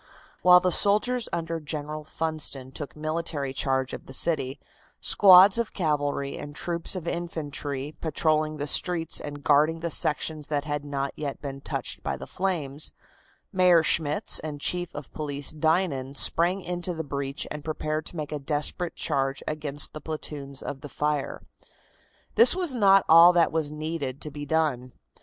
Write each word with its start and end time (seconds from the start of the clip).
While 0.41 0.59
the 0.59 0.71
soldiers 0.71 1.29
under 1.31 1.59
General 1.59 2.03
Funston 2.03 2.71
took 2.71 2.95
military 2.95 3.53
charge 3.53 3.93
of 3.93 4.07
the 4.07 4.13
city, 4.13 4.59
squads 4.99 5.59
of 5.59 5.75
cavalry 5.75 6.39
and 6.39 6.55
troops 6.55 6.95
of 6.95 7.07
infantry 7.07 7.93
patrolling 8.01 8.57
the 8.57 8.65
streets 8.65 9.21
and 9.21 9.43
guarding 9.43 9.81
the 9.81 9.91
sections 9.91 10.47
that 10.47 10.65
had 10.65 10.83
not 10.83 11.13
yet 11.15 11.39
been 11.39 11.61
touched 11.61 12.01
by 12.01 12.17
the 12.17 12.25
flames, 12.25 12.91
Mayor 13.53 13.83
Schmitz 13.83 14.39
and 14.39 14.59
Chief 14.59 14.91
of 14.95 15.13
Police 15.13 15.51
Dinan 15.51 16.15
sprang 16.15 16.61
into 16.63 16.95
the 16.95 17.03
breach 17.03 17.45
and 17.51 17.63
prepared 17.63 18.07
to 18.07 18.15
make 18.17 18.31
a 18.31 18.39
desperate 18.39 18.95
charge 18.95 19.43
against 19.47 19.93
the 19.93 20.01
platoons 20.01 20.63
of 20.63 20.81
the 20.81 20.89
fire. 20.89 21.43
This 22.33 22.55
was 22.55 22.73
not 22.73 23.05
all 23.07 23.33
that 23.33 23.51
was 23.51 23.71
needed 23.71 24.19
to 24.21 24.31
be 24.31 24.47
done. 24.47 24.93